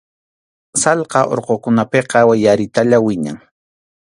Sallqa 0.83 1.21
urqukunapiqa 1.33 2.19
yaritalla 2.43 2.97
wiñan. 3.05 3.37